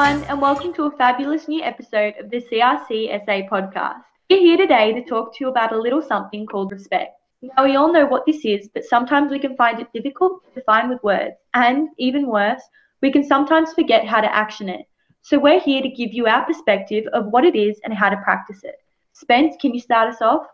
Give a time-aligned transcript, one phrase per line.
[0.00, 4.00] everyone, and welcome to a fabulous new episode of the CRC SA podcast.
[4.30, 7.18] We're here today to talk to you about a little something called respect.
[7.42, 10.60] Now, we all know what this is, but sometimes we can find it difficult to
[10.60, 12.62] define with words, and even worse,
[13.02, 14.86] we can sometimes forget how to action it.
[15.20, 18.16] So, we're here to give you our perspective of what it is and how to
[18.24, 18.76] practice it.
[19.12, 20.46] Spence, can you start us off?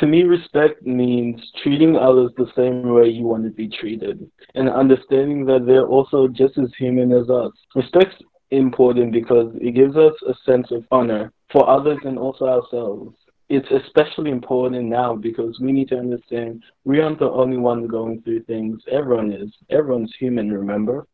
[0.00, 4.68] To me, respect means treating others the same way you want to be treated and
[4.68, 7.52] understanding that they're also just as human as us.
[7.74, 8.16] Respect's
[8.50, 13.16] important because it gives us a sense of honor for others and also ourselves.
[13.48, 18.22] It's especially important now because we need to understand we aren't the only ones going
[18.22, 18.82] through things.
[18.90, 19.52] Everyone is.
[19.70, 21.06] Everyone's human, remember?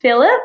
[0.00, 0.42] Philip?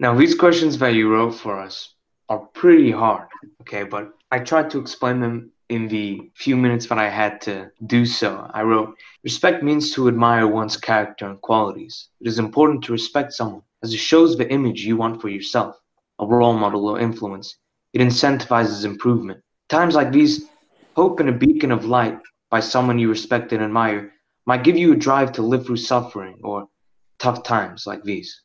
[0.00, 1.94] Now, these questions that you wrote for us
[2.28, 3.28] are pretty hard,
[3.62, 7.70] okay, but I tried to explain them in the few minutes that I had to
[7.86, 12.08] do so, I wrote, Respect means to admire one's character and qualities.
[12.20, 15.76] It is important to respect someone, as it shows the image you want for yourself,
[16.18, 17.56] a role model or influence.
[17.92, 19.42] It incentivizes improvement.
[19.68, 20.46] Times like these,
[20.96, 22.18] hope and a beacon of light
[22.50, 24.12] by someone you respect and admire
[24.46, 26.66] might give you a drive to live through suffering or
[27.18, 28.42] tough times like these.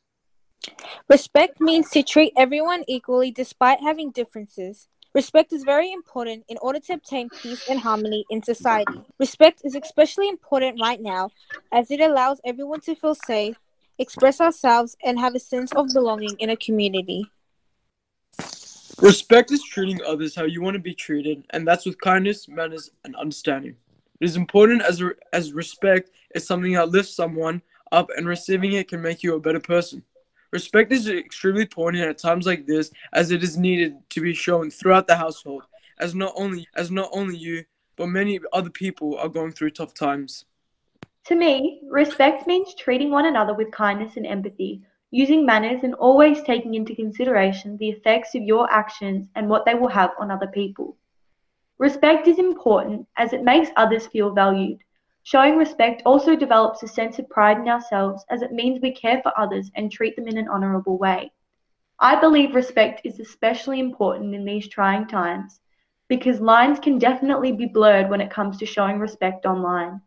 [1.08, 4.88] Respect means to treat everyone equally despite having differences.
[5.14, 9.00] Respect is very important in order to obtain peace and harmony in society.
[9.20, 11.30] Respect is especially important right now
[11.70, 13.56] as it allows everyone to feel safe,
[13.96, 17.30] express ourselves, and have a sense of belonging in a community.
[19.00, 22.90] Respect is treating others how you want to be treated, and that's with kindness, manners,
[23.04, 23.76] and understanding.
[24.20, 28.72] It is important as, re- as respect is something that lifts someone up, and receiving
[28.72, 30.02] it can make you a better person.
[30.54, 34.70] Respect is extremely important at times like this, as it is needed to be shown
[34.70, 35.64] throughout the household,
[35.98, 37.64] as not only as not only you,
[37.96, 40.44] but many other people are going through tough times.
[41.24, 44.80] To me, respect means treating one another with kindness and empathy,
[45.10, 49.74] using manners and always taking into consideration the effects of your actions and what they
[49.74, 50.96] will have on other people.
[51.78, 54.83] Respect is important as it makes others feel valued.
[55.26, 59.22] Showing respect also develops a sense of pride in ourselves as it means we care
[59.22, 61.32] for others and treat them in an honourable way.
[61.98, 65.60] I believe respect is especially important in these trying times
[66.08, 70.02] because lines can definitely be blurred when it comes to showing respect online.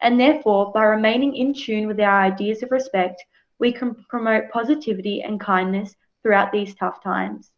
[0.00, 3.22] And therefore, by remaining in tune with our ideas of respect,
[3.58, 7.50] we can promote positivity and kindness throughout these tough times.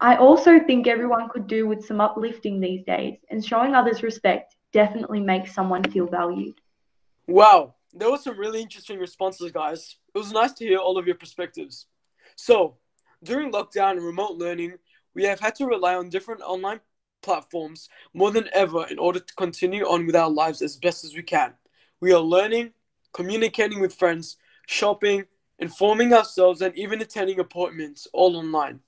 [0.00, 4.55] I also think everyone could do with some uplifting these days, and showing others respect
[4.72, 6.60] definitely makes someone feel valued.
[7.26, 9.96] Wow, there were some really interesting responses, guys.
[10.14, 11.86] It was nice to hear all of your perspectives.
[12.36, 12.76] So,
[13.22, 14.74] during lockdown and remote learning,
[15.14, 16.80] we have had to rely on different online
[17.22, 21.14] platforms more than ever in order to continue on with our lives as best as
[21.14, 21.54] we can.
[22.00, 22.72] We are learning,
[23.12, 25.24] communicating with friends, shopping,
[25.58, 28.80] informing ourselves, and even attending appointments all online.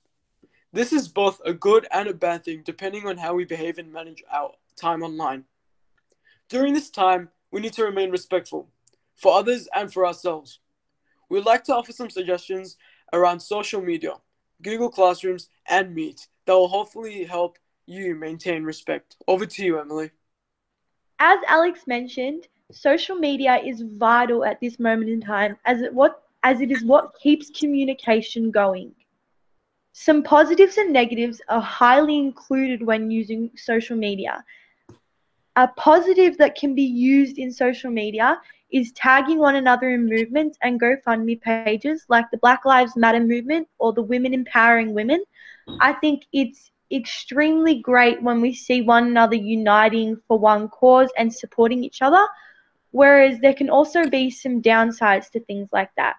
[0.73, 3.91] This is both a good and a bad thing depending on how we behave and
[3.91, 5.45] manage our time online.
[6.49, 8.69] During this time, we need to remain respectful
[9.15, 10.61] for others and for ourselves.
[11.29, 12.77] We'd like to offer some suggestions
[13.13, 14.15] around social media,
[14.63, 19.17] Google Classrooms, and Meet that will hopefully help you maintain respect.
[19.27, 20.11] Over to you, Emily.
[21.19, 26.23] As Alex mentioned, social media is vital at this moment in time as it what
[26.45, 28.95] as it is what keeps communication going.
[29.93, 34.45] Some positives and negatives are highly included when using social media.
[35.59, 40.57] A positive that can be used in social media is tagging one another in movements
[40.63, 45.21] and GoFundMe pages like the Black Lives Matter movement or the Women Empowering Women.
[45.81, 51.35] I think it's extremely great when we see one another uniting for one cause and
[51.35, 52.25] supporting each other,
[52.93, 56.19] whereas there can also be some downsides to things like that.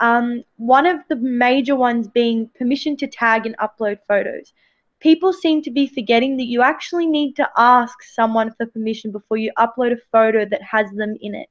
[0.00, 4.54] Um, one of the major ones being permission to tag and upload photos.
[5.00, 9.38] People seem to be forgetting that you actually need to ask someone for permission before
[9.38, 11.48] you upload a photo that has them in it.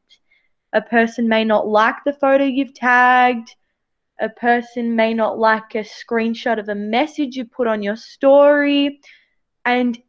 [0.73, 3.55] A person may not like the photo you've tagged.
[4.21, 8.99] A person may not like a screenshot of a message you put on your story.
[9.65, 9.99] And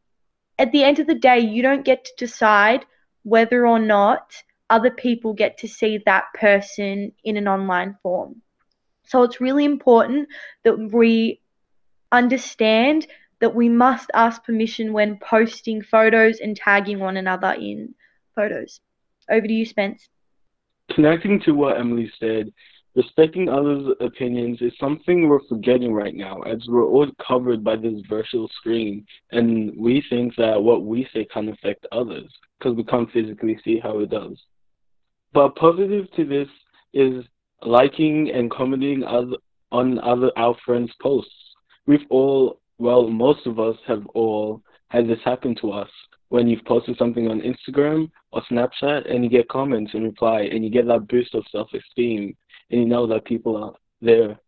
[0.58, 2.84] at the end of the day, you don't get to decide
[3.22, 4.34] whether or not
[4.68, 8.42] other people get to see that person in an online form.
[9.06, 10.28] So it's really important
[10.64, 11.40] that we
[12.12, 13.06] understand
[13.40, 17.94] that we must ask permission when posting photos and tagging one another in
[18.34, 18.80] photos.
[19.30, 20.08] Over to you, Spence.
[20.94, 22.52] Connecting to what Emily said,
[22.94, 28.00] respecting others' opinions is something we're forgetting right now as we're all covered by this
[28.08, 33.10] virtual screen and we think that what we say can affect others because we can't
[33.12, 34.36] physically see how it does.
[35.32, 36.48] But positive to this
[36.92, 37.24] is
[37.62, 39.36] liking and commenting other
[39.72, 41.32] on other our friends' posts.
[41.86, 45.90] We've all, well, most of us have all had this happen to us
[46.30, 50.64] when you've posted something on Instagram or Snapchat and you get comments and reply and
[50.64, 52.34] you get that boost of self-esteem
[52.70, 54.38] and you know that people are there.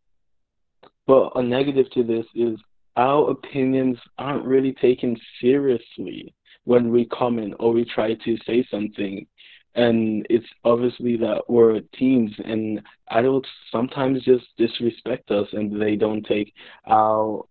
[1.07, 2.59] But a negative to this is
[2.97, 9.27] our opinions aren't really taken seriously when we comment or we try to say something.
[9.75, 16.27] And it's obviously that we're teens and adults sometimes just disrespect us and they don't
[16.27, 16.53] take
[16.87, 17.43] our,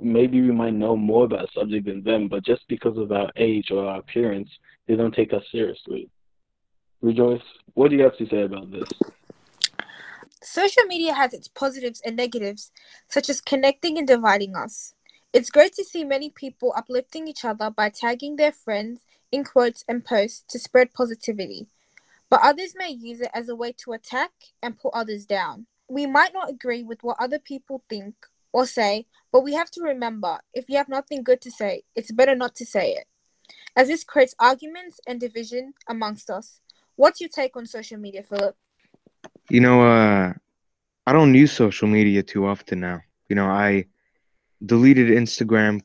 [0.00, 3.30] maybe we might know more about a subject than them, but just because of our
[3.36, 4.50] age or our appearance,
[4.88, 6.10] they don't take us seriously.
[7.00, 7.42] Rejoice,
[7.74, 8.88] what do you have to say about this?
[10.42, 12.72] Social media has its positives and negatives,
[13.08, 14.94] such as connecting and dividing us.
[15.32, 19.84] It's great to see many people uplifting each other by tagging their friends in quotes
[19.86, 21.66] and posts to spread positivity.
[22.30, 24.30] But others may use it as a way to attack
[24.62, 25.66] and put others down.
[25.86, 28.14] We might not agree with what other people think
[28.52, 32.10] or say, but we have to remember if you have nothing good to say, it's
[32.10, 33.04] better not to say it,
[33.76, 36.60] as this creates arguments and division amongst us.
[36.96, 38.56] What's your take on social media, Philip?
[39.50, 40.32] You know, uh,
[41.06, 43.00] I don't use social media too often now.
[43.28, 43.86] You know, I
[44.64, 45.80] deleted Instagram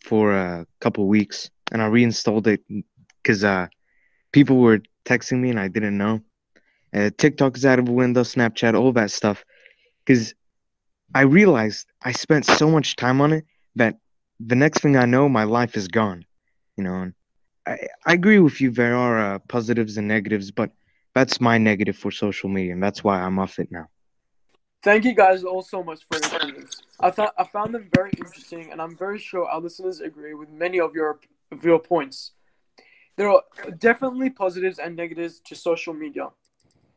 [0.00, 2.62] for a couple weeks and I reinstalled it
[3.22, 3.66] because uh,
[4.32, 6.20] people were texting me and I didn't know.
[6.94, 9.44] Uh, TikTok is out of the window, Snapchat, all that stuff.
[10.04, 10.34] Because
[11.14, 13.44] I realized I spent so much time on it
[13.76, 13.96] that
[14.38, 16.24] the next thing I know, my life is gone.
[16.76, 17.14] You know, and
[17.66, 18.70] I, I agree with you.
[18.70, 20.70] There are uh, positives and negatives, but
[21.14, 23.86] that's my negative for social media, and that's why I'm off it now.
[24.82, 26.82] Thank you guys all so much for your opinions.
[26.98, 30.50] I thought I found them very interesting, and I'm very sure our listeners agree with
[30.50, 31.20] many of your
[31.52, 32.32] of your points.
[33.16, 33.42] There are
[33.78, 36.30] definitely positives and negatives to social media.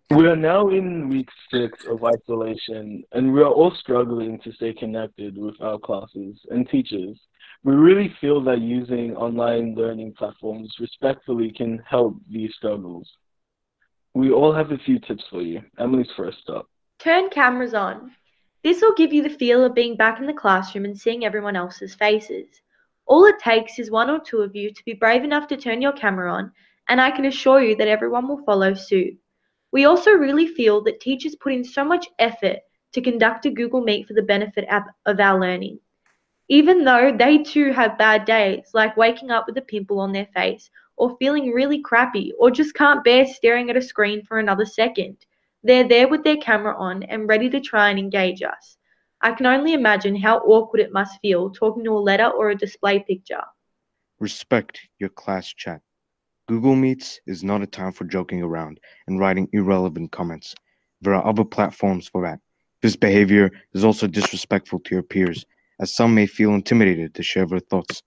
[0.10, 4.74] We are now in week six of isolation, and we are all struggling to stay
[4.74, 7.20] connected with our classes and teachers.
[7.64, 13.08] We really feel that using online learning platforms respectfully can help these struggles.
[14.16, 15.62] We all have a few tips for you.
[15.78, 16.68] Emily's first up.
[17.06, 18.13] Turn cameras on.
[18.63, 21.56] This will give you the feel of being back in the classroom and seeing everyone
[21.56, 22.48] else's faces.
[23.06, 25.84] All it takes is one or two of you to be brave enough to turn
[25.84, 26.52] your camera on,
[26.90, 29.16] and I can assure you that everyone will follow suit.
[29.72, 32.57] We also really feel that teachers put in so much effort
[32.94, 34.68] to conduct a Google Meet for the benefit
[35.06, 35.80] of our learning.
[36.50, 40.30] Even though they too have bad days, like waking up with a pimple on their
[40.34, 44.66] face, or feeling really crappy, or just can't bear staring at a screen for another
[44.66, 45.18] second.
[45.66, 48.78] They're there with their camera on and ready to try and engage us.
[49.22, 52.56] I can only imagine how awkward it must feel talking to a letter or a
[52.56, 53.42] display picture.
[54.20, 55.82] Respect your class chat.
[56.48, 60.54] Google Meets is not a time for joking around and writing irrelevant comments.
[61.02, 62.40] There are other platforms for that.
[62.84, 65.48] This behavior is also disrespectful to your peers,
[65.80, 68.04] as some may feel intimidated to share their thoughts.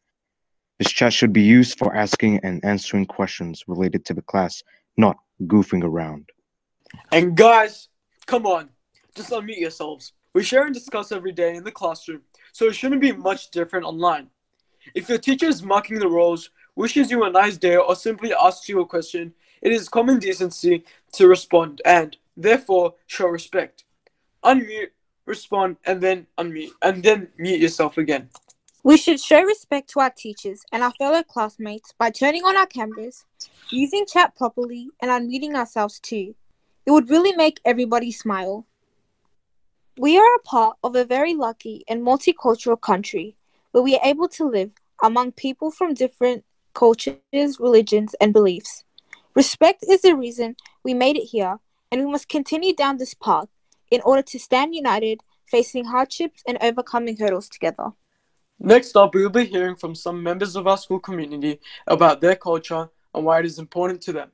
[0.78, 4.62] This chat should be used for asking and answering questions related to the class,
[4.96, 6.30] not goofing around.
[7.12, 7.88] And guys,
[8.26, 8.68] come on,
[9.14, 10.12] just unmute yourselves.
[10.34, 13.86] We share and discuss every day in the classroom, so it shouldn't be much different
[13.86, 14.28] online.
[14.94, 18.68] If your teacher is marking the rolls, wishes you a nice day, or simply asks
[18.68, 23.84] you a question, it is common decency to respond and, therefore, show respect.
[24.44, 24.90] Unmute,
[25.26, 28.28] respond, and then unmute, and then mute yourself again.
[28.84, 32.66] We should show respect to our teachers and our fellow classmates by turning on our
[32.66, 33.24] cameras,
[33.70, 36.34] using chat properly, and unmuting ourselves too.
[36.88, 38.66] It would really make everybody smile.
[39.98, 43.36] We are a part of a very lucky and multicultural country
[43.72, 44.70] where we are able to live
[45.02, 48.84] among people from different cultures, religions, and beliefs.
[49.34, 51.58] Respect is the reason we made it here,
[51.92, 53.48] and we must continue down this path
[53.90, 57.92] in order to stand united, facing hardships and overcoming hurdles together.
[58.58, 62.36] Next up, we will be hearing from some members of our school community about their
[62.36, 64.32] culture and why it is important to them.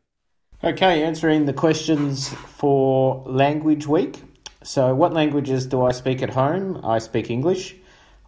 [0.65, 4.23] Okay, answering the questions for Language Week.
[4.63, 6.81] So, what languages do I speak at home?
[6.83, 7.77] I speak English.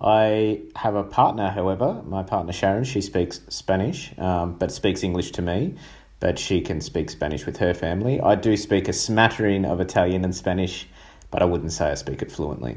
[0.02, 5.31] I have a partner, however, my partner Sharon, she speaks Spanish, um, but speaks English
[5.31, 5.76] to me,
[6.21, 8.21] but she can speak Spanish with her family.
[8.21, 10.87] I do speak a smattering of Italian and Spanish,
[11.31, 12.76] but I wouldn't say I speak it fluently.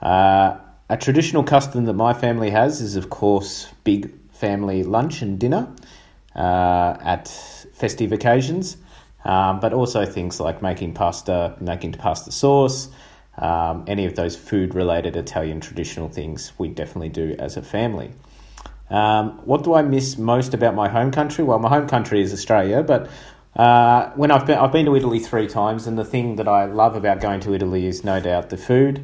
[0.00, 0.56] Uh,
[0.88, 5.70] a traditional custom that my family has is, of course, big family lunch and dinner
[6.34, 8.76] uh, at festive occasions,
[9.24, 12.88] um, but also things like making pasta, making pasta sauce,
[13.38, 18.10] um, any of those food related Italian traditional things we definitely do as a family.
[18.90, 21.44] Um, what do I miss most about my home country?
[21.44, 23.08] Well, my home country is Australia, but
[23.56, 26.66] uh, when I've been, I've been to Italy three times, and the thing that I
[26.66, 29.00] love about going to Italy is no doubt the food.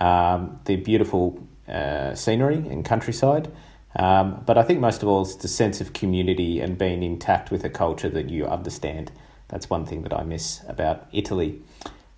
[0.00, 3.50] um, the beautiful uh, scenery and countryside.
[3.96, 7.50] Um, but I think most of all, it's the sense of community and being intact
[7.50, 9.10] with a culture that you understand.
[9.48, 11.60] That's one thing that I miss about Italy.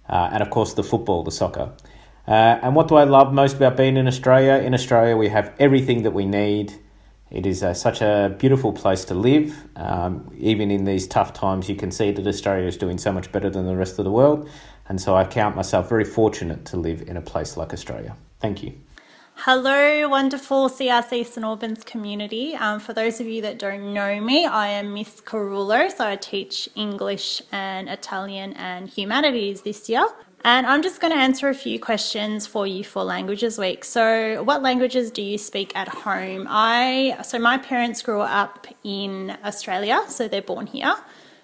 [0.09, 1.73] Uh, and of course, the football, the soccer.
[2.29, 2.31] Uh,
[2.62, 4.55] and what do I love most about being in Australia?
[4.55, 6.73] In Australia, we have everything that we need.
[7.31, 9.57] It is uh, such a beautiful place to live.
[9.75, 13.33] Um, even in these tough times, you can see that Australia is doing so much
[13.33, 14.49] better than the rest of the world.
[14.87, 18.14] And so I count myself very fortunate to live in a place like Australia.
[18.38, 18.75] Thank you.
[19.35, 22.55] Hello, wonderful CRC St Albans community.
[22.55, 26.15] Um, for those of you that don't know me, I am Miss Carullo, so I
[26.15, 30.07] teach English and Italian and humanities this year.
[30.45, 33.85] And I'm just going to answer a few questions for you for Languages Week.
[33.85, 36.47] So, what languages do you speak at home?
[36.49, 40.95] I so my parents grew up in Australia, so they're born here.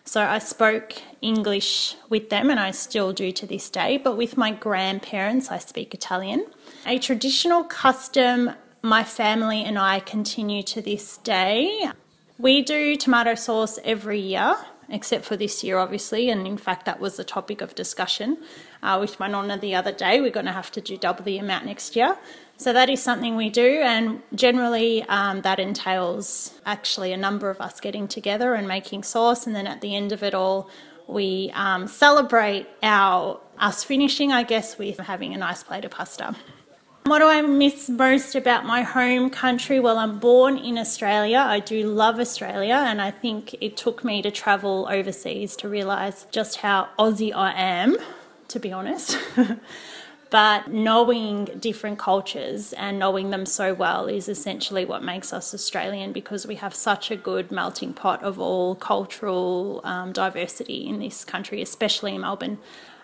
[0.05, 3.99] So I spoke English with them, and I still do to this day.
[3.99, 6.47] But with my grandparents, I speak Italian.
[6.89, 11.91] A traditional custom my family and I continue to this day.
[12.39, 14.57] We do tomato sauce every year
[14.89, 16.31] except for this year, obviously.
[16.31, 18.39] And in fact, that was the topic of discussion
[18.83, 20.23] uh, with my nonna the other day.
[20.23, 22.17] We're going to have to do double the amount next year.
[22.57, 27.61] So that is something we do, and generally um, that entails actually a number of
[27.61, 30.71] us getting together and making sauce, and then at the end of it all,
[31.07, 36.35] we um, celebrate our us finishing, I guess, with having a nice plate of pasta.
[37.09, 39.81] What do I miss most about my home country?
[39.81, 41.39] Well, I'm born in Australia.
[41.39, 46.27] I do love Australia, and I think it took me to travel overseas to realise
[46.31, 47.97] just how Aussie I am,
[48.49, 49.17] to be honest.
[50.31, 56.13] but knowing different cultures and knowing them so well is essentially what makes us Australian
[56.13, 61.25] because we have such a good melting pot of all cultural um, diversity in this
[61.25, 62.59] country, especially in Melbourne.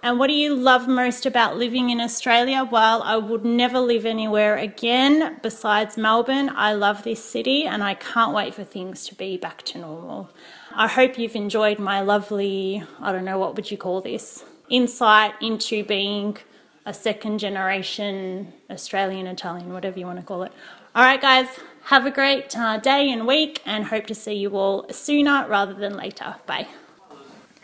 [0.05, 2.69] And what do you love most about living in Australia?
[2.71, 6.51] Well, I would never live anywhere again besides Melbourne.
[6.55, 10.29] I love this city and I can't wait for things to be back to normal.
[10.75, 14.45] I hope you've enjoyed my lovely, I don't know, what would you call this?
[14.69, 16.37] Insight into being
[16.85, 20.53] a second generation Australian, Italian, whatever you want to call it.
[20.95, 21.49] All right, guys,
[21.85, 25.73] have a great uh, day and week and hope to see you all sooner rather
[25.73, 26.37] than later.
[26.45, 26.69] Bye.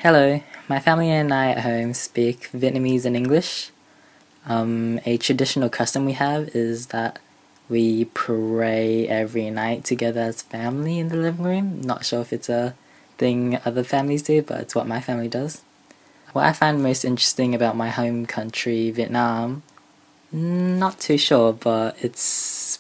[0.02, 3.68] Hello, my family and I at home speak Vietnamese and English.
[4.46, 7.18] Um, a traditional custom we have is that
[7.68, 11.82] we pray every night together as family in the living room.
[11.82, 12.74] Not sure if it's a
[13.18, 15.60] thing other families do, but it's what my family does.
[16.32, 19.62] What I find most interesting about my home country, Vietnam,
[20.32, 22.78] not too sure, but it's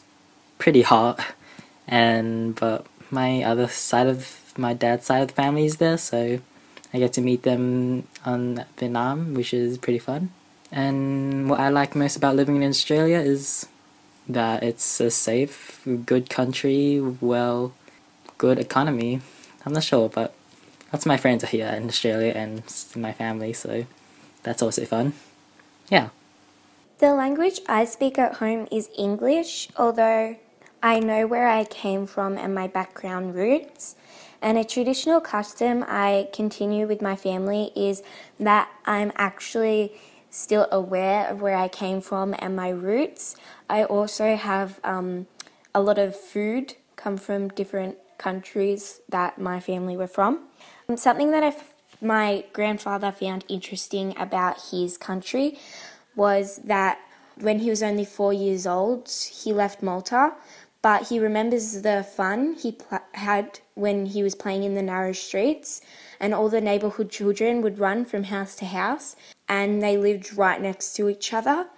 [0.58, 1.20] pretty hot.
[1.86, 6.40] And but my other side of my dad's side of the family is there, so
[6.92, 10.30] I get to meet them on Vietnam, which is pretty fun.
[10.72, 13.66] And what I like most about living in Australia is
[14.28, 17.72] that it's a safe, good country, well,
[18.38, 19.20] good economy.
[19.64, 20.32] I'm not sure, but
[20.92, 22.62] lots of my friends are here in Australia and
[22.96, 23.86] my family, so
[24.42, 25.12] that's also fun.
[25.88, 26.10] Yeah.
[26.98, 30.36] The language I speak at home is English, although
[30.82, 33.96] I know where I came from and my background roots.
[34.42, 38.02] And a traditional custom I continue with my family is
[38.38, 39.92] that I'm actually
[40.30, 43.36] still aware of where I came from and my roots.
[43.68, 45.26] I also have um,
[45.74, 50.44] a lot of food come from different countries that my family were from.
[50.88, 55.58] Um, something that I f- my grandfather found interesting about his country
[56.14, 56.98] was that
[57.40, 60.32] when he was only four years old, he left Malta
[60.82, 65.12] but he remembers the fun he pl- had when he was playing in the narrow
[65.12, 65.80] streets,
[66.18, 69.16] and all the neighborhood children would run from house to house,
[69.48, 71.68] and they lived right next to each other.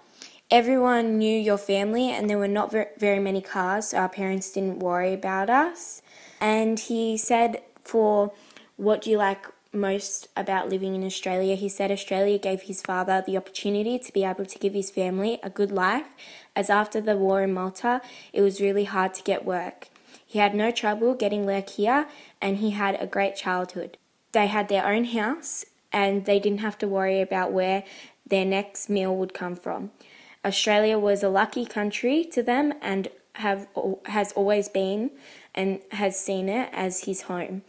[0.51, 4.79] Everyone knew your family, and there were not very many cars, so our parents didn't
[4.79, 6.01] worry about us.
[6.39, 8.31] And he said, For
[8.77, 11.55] what do you like most about living in Australia?
[11.55, 15.39] He said Australia gave his father the opportunity to be able to give his family
[15.43, 16.15] a good life
[16.55, 18.01] as after the war in Malta,
[18.31, 19.87] it was really hard to get work.
[20.25, 22.07] He had no trouble getting work here,
[22.41, 23.97] and he had a great childhood.
[24.31, 27.83] They had their own house, and they didn't have to worry about where
[28.25, 29.91] their next meal would come from.
[30.45, 33.67] Australia was a lucky country to them and have
[34.05, 35.09] has always been
[35.55, 37.63] and has seen it as his home.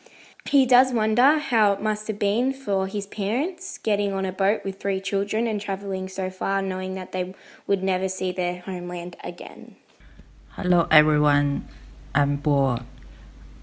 [0.51, 4.63] He does wonder how it must have been for his parents getting on a boat
[4.63, 7.35] with three children and travelling so far, knowing that they
[7.67, 9.77] would never see their homeland again.
[10.51, 11.67] Hello, everyone.
[12.15, 12.81] I'm Bo,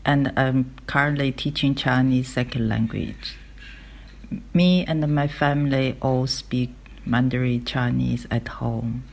[0.03, 3.37] and I'm currently teaching Chinese second language.
[4.51, 6.71] Me and my family all speak
[7.05, 9.03] Mandarin Chinese at home.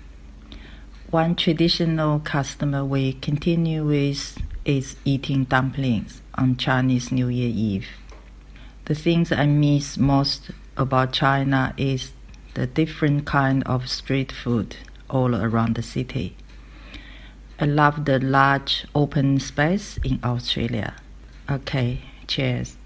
[1.10, 7.88] one traditional custom we continue with is eating dumplings on Chinese New Year Eve.
[8.84, 12.12] The things I miss most about China is
[12.52, 14.76] the different kind of street food
[15.08, 16.36] all around the city.
[17.58, 20.96] I love the large open space in Australia.
[21.50, 22.76] Okay, cheers.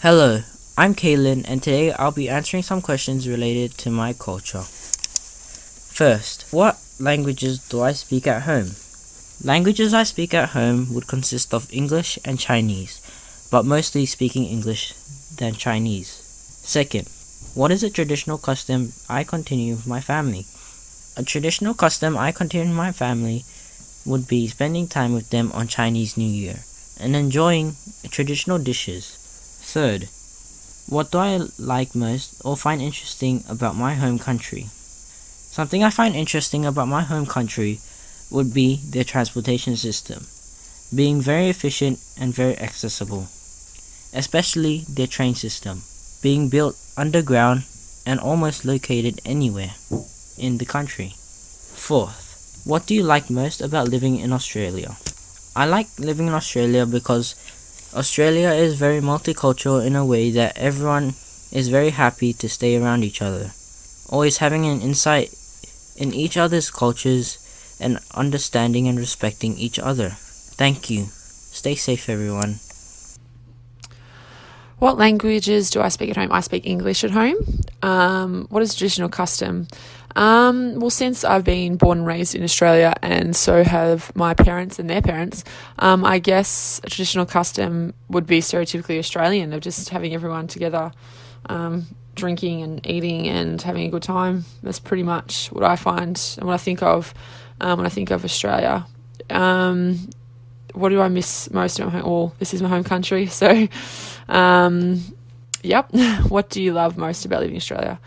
[0.00, 0.42] Hello,
[0.78, 4.62] I'm Kaylin, and today I'll be answering some questions related to my culture.
[4.62, 8.68] First, what languages do I speak at home?
[9.44, 13.02] Languages I speak at home would consist of English and Chinese,
[13.50, 14.94] but mostly speaking English
[15.36, 16.08] than Chinese.
[16.64, 17.06] Second,
[17.52, 20.46] what is a traditional custom I continue with my family?
[21.18, 23.44] A traditional custom I continue with my family
[24.06, 26.60] would be spending time with them on Chinese New Year
[26.98, 27.76] and enjoying
[28.08, 29.04] traditional dishes.
[29.60, 30.08] Third,
[30.88, 34.68] what do I like most or find interesting about my home country?
[34.72, 37.80] Something I find interesting about my home country
[38.30, 40.26] would be their transportation system,
[40.94, 43.28] being very efficient and very accessible,
[44.12, 45.82] especially their train system,
[46.22, 47.64] being built underground
[48.06, 49.74] and almost located anywhere
[50.38, 51.14] in the country.
[51.16, 54.96] Fourth, what do you like most about living in Australia?
[55.56, 57.34] I like living in Australia because
[57.94, 61.14] Australia is very multicultural in a way that everyone
[61.52, 63.52] is very happy to stay around each other,
[64.08, 65.32] always having an insight
[65.96, 67.38] in each other's cultures
[67.80, 70.10] and understanding and respecting each other.
[70.10, 71.04] Thank you.
[71.04, 72.56] Stay safe, everyone.
[74.78, 76.32] What languages do I speak at home?
[76.32, 77.36] I speak English at home.
[77.82, 79.66] Um, what is traditional custom?
[80.16, 84.78] Um, well, since I've been born and raised in Australia, and so have my parents
[84.78, 85.44] and their parents,
[85.78, 90.92] um, I guess a traditional custom would be stereotypically Australian of just having everyone together,
[91.46, 94.44] um, drinking and eating and having a good time.
[94.62, 97.12] That's pretty much what I find and what I think of
[97.60, 98.86] um, when I think of Australia.
[99.30, 100.08] Um,
[100.74, 102.02] what do I miss most about my?
[102.02, 103.68] Well, this is my home country, so
[104.28, 105.02] um,
[105.62, 105.90] yep.
[106.28, 108.00] what do you love most about living in Australia?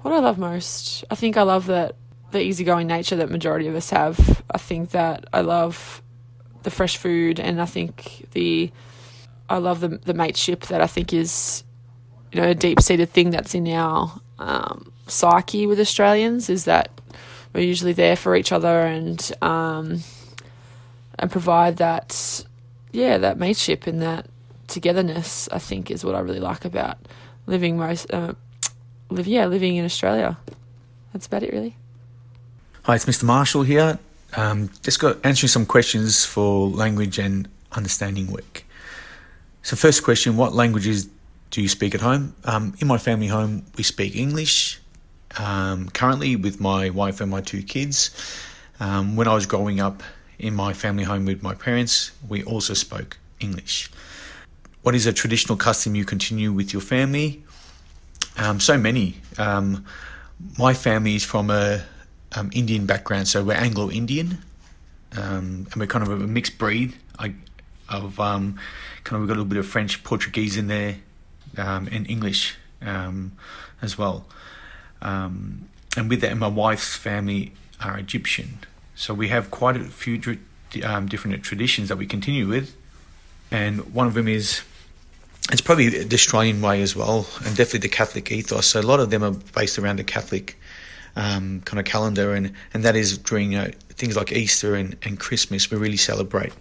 [0.00, 1.04] What do I love most?
[1.10, 1.96] I think I love that
[2.30, 4.42] the easygoing nature that majority of us have.
[4.50, 6.02] I think that I love
[6.62, 8.70] the fresh food, and I think the
[9.48, 11.64] I love the the mateship that I think is
[12.32, 16.99] you know a deep seated thing that's in our um, psyche with Australians is that
[17.52, 20.00] we're usually there for each other and um,
[21.18, 22.44] and provide that
[22.92, 24.26] yeah that mateship and that
[24.68, 25.48] togetherness.
[25.52, 26.98] I think is what I really like about
[27.46, 28.12] living most.
[28.12, 28.34] Uh,
[29.10, 30.38] live yeah living in Australia.
[31.12, 31.76] That's about it really.
[32.84, 33.24] Hi, it's Mr.
[33.24, 33.98] Marshall here.
[34.36, 38.66] Um, just got answering some questions for Language and Understanding Week.
[39.62, 41.08] So, first question: What languages
[41.50, 42.34] do you speak at home?
[42.44, 44.79] Um, in my family home, we speak English.
[45.38, 48.10] Um, currently, with my wife and my two kids.
[48.80, 50.02] Um, when I was growing up
[50.38, 53.90] in my family home with my parents, we also spoke English.
[54.82, 57.42] What is a traditional custom you continue with your family?
[58.38, 59.16] Um, so many.
[59.36, 59.84] Um,
[60.58, 61.82] my family is from a
[62.32, 64.38] um, Indian background, so we're Anglo-Indian,
[65.16, 66.94] um, and we're kind of a mixed breed.
[67.18, 67.34] I,
[67.90, 68.56] of kind
[69.12, 70.96] of we've got a little bit of French, Portuguese in there,
[71.56, 74.24] and English as well.
[75.02, 78.58] And with that, my wife's family are Egyptian,
[78.94, 82.76] so we have quite a few different traditions that we continue with,
[83.50, 84.62] and one of them is
[85.50, 88.66] it's probably the Australian way as well, and definitely the Catholic ethos.
[88.66, 90.56] So a lot of them are based around the Catholic
[91.16, 95.18] um, kind of calendar, and, and that is during know, things like Easter and, and
[95.18, 95.70] Christmas.
[95.70, 96.52] We really celebrate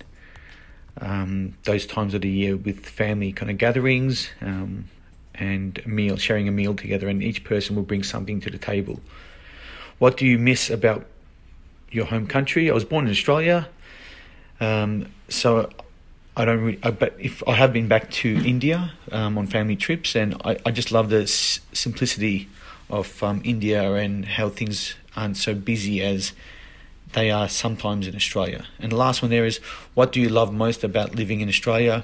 [1.02, 4.86] um, those times of the year with family kind of gatherings um,
[5.40, 8.58] and a meal, sharing a meal together, and each person will bring something to the
[8.58, 9.00] table.
[9.98, 11.06] What do you miss about
[11.92, 12.70] your home country?
[12.70, 13.68] I was born in Australia,
[14.60, 15.70] um, so
[16.36, 19.76] I don't really, I, but if I have been back to India um, on family
[19.76, 22.48] trips, and I, I just love the s- simplicity
[22.90, 26.34] of um, India and how things aren't so busy as
[27.14, 28.66] they are sometimes in Australia.
[28.80, 29.58] And the last one there is,
[29.96, 32.04] what do you love most about living in Australia?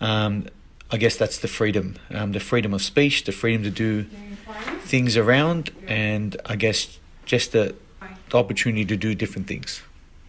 [0.00, 0.46] Um,
[0.90, 4.04] I guess that's the freedom, um, the freedom of speech, the freedom to do
[4.80, 7.74] things around, and I guess just the,
[8.30, 9.82] the opportunity to do different things.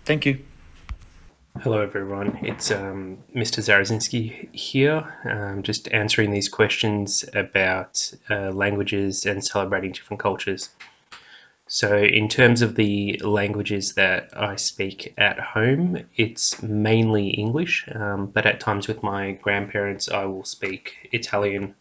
[0.03, 0.39] Thank you.
[1.61, 2.37] Hello, everyone.
[2.43, 3.61] It's um, Mr.
[3.63, 10.69] Zarazinski here, um, just answering these questions about uh, languages and celebrating different cultures.
[11.69, 18.27] So, in terms of the languages that I speak at home, it's mainly English, um,
[18.27, 21.75] but at times with my grandparents, I will speak Italian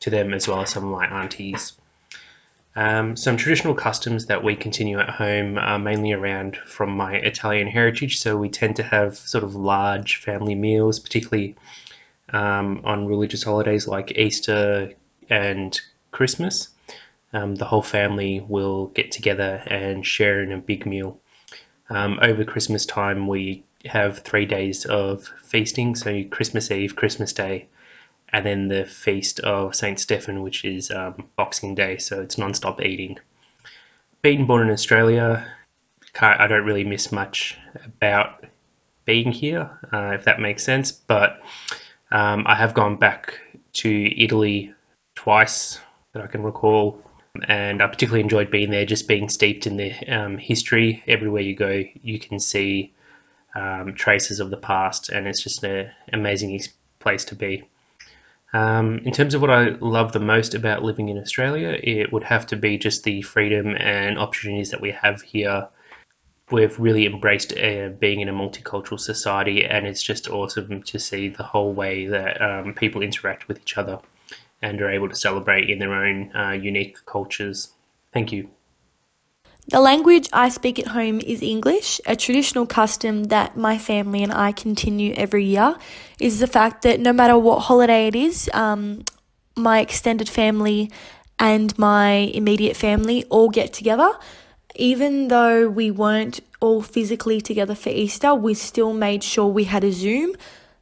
[0.00, 1.74] to them as well as some of my aunties.
[2.74, 7.66] Um, some traditional customs that we continue at home are mainly around from my Italian
[7.66, 8.20] heritage.
[8.20, 11.56] So we tend to have sort of large family meals, particularly
[12.32, 14.92] um, on religious holidays like Easter
[15.28, 15.78] and
[16.12, 16.68] Christmas.
[17.32, 21.20] Um, the whole family will get together and share in a big meal.
[21.90, 27.68] Um, over Christmas time, we have three days of feasting, so Christmas Eve, Christmas Day,
[28.32, 32.82] and then the feast of Saint Stephen, which is um, Boxing Day, so it's non-stop
[32.82, 33.18] eating.
[34.22, 35.46] Being born in Australia,
[36.20, 38.44] I don't really miss much about
[39.04, 40.92] being here, uh, if that makes sense.
[40.92, 41.40] But
[42.10, 43.38] um, I have gone back
[43.74, 44.74] to Italy
[45.14, 45.80] twice
[46.12, 47.00] that I can recall,
[47.46, 51.02] and I particularly enjoyed being there, just being steeped in the um, history.
[51.06, 52.92] Everywhere you go, you can see
[53.54, 56.60] um, traces of the past, and it's just an amazing
[56.98, 57.68] place to be.
[58.52, 62.24] Um, in terms of what I love the most about living in Australia, it would
[62.24, 65.68] have to be just the freedom and opportunities that we have here.
[66.50, 71.28] We've really embraced uh, being in a multicultural society, and it's just awesome to see
[71.28, 73.98] the whole way that um, people interact with each other
[74.62, 77.72] and are able to celebrate in their own uh, unique cultures.
[78.12, 78.48] Thank you.
[79.68, 82.00] The language I speak at home is English.
[82.06, 85.76] A traditional custom that my family and I continue every year
[86.18, 89.04] is the fact that no matter what holiday it is, um,
[89.56, 90.90] my extended family
[91.38, 94.10] and my immediate family all get together.
[94.74, 99.84] Even though we weren't all physically together for Easter, we still made sure we had
[99.84, 100.34] a Zoom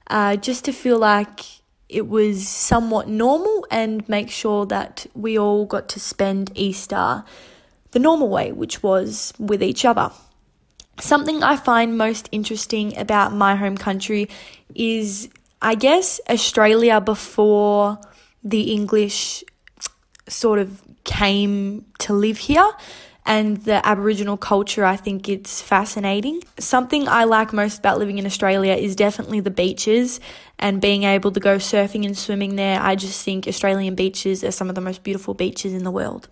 [0.08, 1.40] uh, just to feel like
[1.88, 7.24] it was somewhat normal and make sure that we all got to spend Easter
[7.92, 10.10] the normal way, which was with each other.
[10.98, 14.28] Something I find most interesting about my home country
[14.74, 15.28] is,
[15.62, 17.98] I guess, Australia before
[18.42, 19.44] the English
[20.28, 22.68] sort of came to live here
[23.26, 26.42] and the Aboriginal culture, I think it's fascinating.
[26.58, 30.20] Something I like most about living in Australia is definitely the beaches
[30.58, 32.80] and being able to go surfing and swimming there.
[32.80, 36.28] I just think Australian beaches are some of the most beautiful beaches in the world.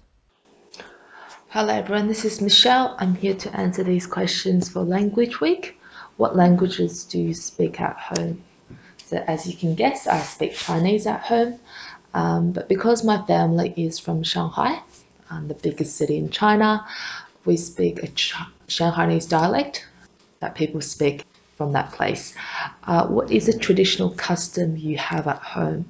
[1.49, 2.97] Hello everyone, this is Michelle.
[2.99, 5.79] I'm here to answer these questions for Language Week.
[6.17, 8.43] What languages do you speak at home?
[9.05, 11.61] So as you can guess, I speak Chinese at home,
[12.13, 14.81] um, but because my family is from Shanghai,
[15.31, 16.87] um, the biggest city in China,
[17.45, 18.35] we speak a Ch-
[18.69, 19.87] Shanghainese dialect
[20.41, 21.25] that people speak
[21.57, 22.35] from that place.
[22.85, 25.89] Uh, what is a traditional custom you have at home?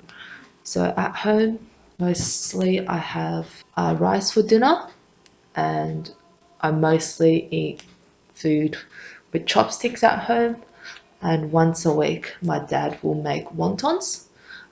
[0.65, 1.59] So at home,
[1.99, 4.89] mostly I have uh, rice for dinner
[5.55, 6.11] and
[6.61, 7.83] I mostly eat
[8.35, 8.77] food
[9.33, 10.57] with chopsticks at home.
[11.23, 14.27] And once a week, my dad will make wontons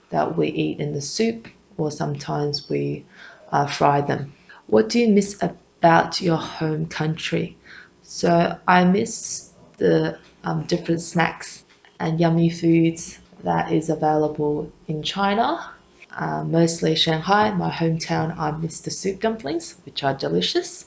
[0.09, 1.47] that we eat in the soup,
[1.77, 3.05] or sometimes we
[3.51, 4.31] uh, fry them.
[4.73, 7.57] What do you miss about your home country?
[8.01, 11.63] So I miss the um, different snacks
[11.99, 15.73] and yummy foods that is available in China
[16.15, 20.85] uh, mostly Shanghai, my hometown, I miss the soup dumplings, which are delicious.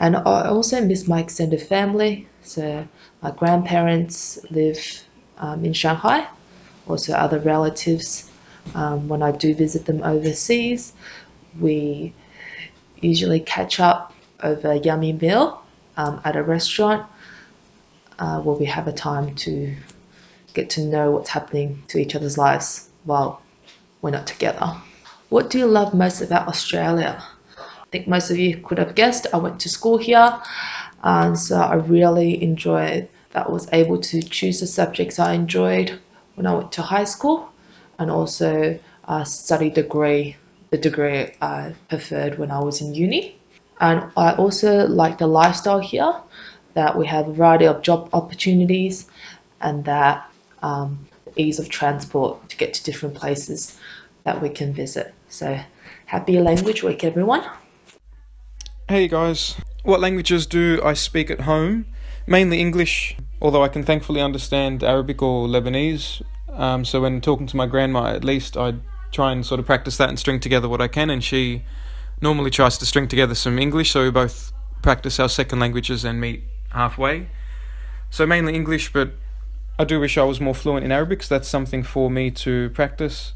[0.00, 2.28] And I also miss my extended family.
[2.42, 2.86] So
[3.22, 4.78] my grandparents live
[5.38, 6.28] um, in Shanghai,
[6.86, 8.30] also other relatives.
[8.74, 10.92] Um, when I do visit them overseas,
[11.58, 12.12] we
[13.00, 15.62] usually catch up over a yummy meal
[15.96, 17.06] um, at a restaurant
[18.18, 19.74] uh, where we have a time to
[20.54, 23.40] get to know what's happening to each other's lives while
[24.02, 24.76] we're not together.
[25.28, 27.22] What do you love most about Australia?
[27.58, 30.40] I think most of you could have guessed I went to school here,
[31.02, 35.98] and so I really enjoyed that I was able to choose the subjects I enjoyed
[36.34, 37.50] when I went to high school,
[37.98, 40.36] and also uh, study degree,
[40.70, 43.36] the degree I preferred when I was in uni.
[43.80, 46.14] And I also like the lifestyle here,
[46.74, 49.06] that we have a variety of job opportunities,
[49.60, 50.28] and that
[50.62, 53.78] um, ease of transport to get to different places
[54.24, 55.14] that we can visit.
[55.28, 55.58] So
[56.06, 57.44] happy language week, everyone.
[58.88, 61.86] Hey guys, what languages do I speak at home?
[62.26, 66.22] Mainly English, although I can thankfully understand Arabic or Lebanese.
[66.50, 68.74] Um, so when talking to my grandma, at least I
[69.12, 71.62] try and sort of practice that and string together what I can, and she
[72.20, 76.20] normally tries to string together some English, so we both practice our second languages and
[76.20, 77.28] meet halfway.
[78.10, 79.12] So mainly English, but
[79.78, 82.70] I do wish I was more fluent in Arabic, so that's something for me to
[82.70, 83.34] practice.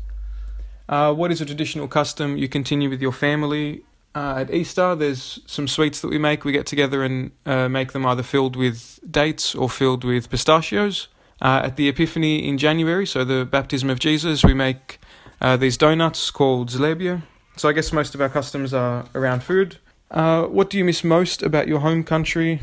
[0.89, 3.85] Uh, what is a traditional custom you continue with your family?
[4.15, 6.45] Uh, at Easter, there's some sweets that we make.
[6.45, 11.09] We get together and uh, make them either filled with dates or filled with pistachios.
[11.41, 15.01] Uh, at the Epiphany in January, so the baptism of Jesus, we make
[15.43, 17.23] uh, these donuts called zlebia.
[17.57, 19.77] So I guess most of our customs are around food.
[20.11, 22.61] Uh, what do you miss most about your home country?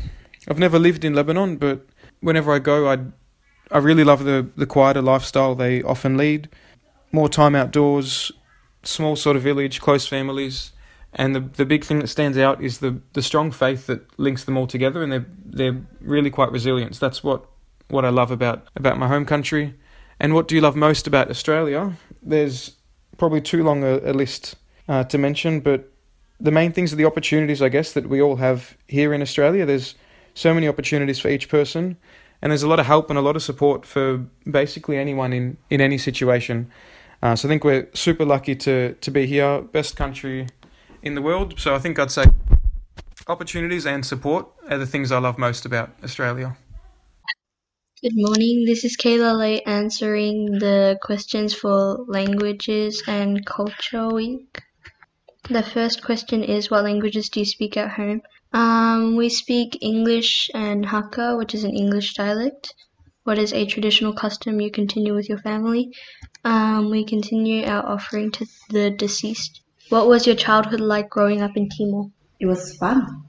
[0.48, 1.86] I've never lived in Lebanon, but
[2.20, 2.98] whenever I go, I
[3.70, 6.48] I really love the the quieter lifestyle they often lead.
[7.12, 8.32] More time outdoors,
[8.82, 10.72] small sort of village, close families,
[11.12, 14.44] and the the big thing that stands out is the the strong faith that links
[14.44, 16.96] them all together, and they're they're really quite resilient.
[16.96, 17.44] So that's what
[17.88, 19.74] what I love about about my home country.
[20.22, 21.96] And what do you love most about Australia?
[22.22, 22.76] There's
[23.16, 24.56] probably too long a, a list
[24.88, 25.92] uh, to mention, but
[26.40, 29.66] the main things are the opportunities, I guess, that we all have here in Australia.
[29.66, 29.94] There's
[30.34, 31.96] so many opportunities for each person,
[32.40, 35.58] and there's a lot of help and a lot of support for basically anyone in,
[35.68, 36.70] in any situation.
[37.22, 40.46] Uh, so I think we're super lucky to, to be here, best country
[41.02, 41.58] in the world.
[41.58, 42.24] So I think I'd say
[43.26, 46.56] opportunities and support are the things I love most about Australia.
[48.02, 48.64] Good morning.
[48.64, 54.62] This is Kayla Lee answering the questions for Languages and Culture Week.
[55.50, 58.22] The first question is What languages do you speak at home?
[58.54, 62.72] Um, we speak English and Hakka, which is an English dialect.
[63.24, 65.92] What is a traditional custom you continue with your family?
[66.42, 69.60] Um, we continue our offering to the deceased.
[69.90, 72.06] What was your childhood like growing up in Timor?
[72.40, 73.24] It was fun.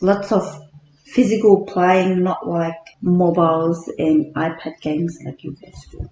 [0.00, 0.67] Lots of
[1.12, 6.08] physical playing, not like mobiles and iPad games like you guys do.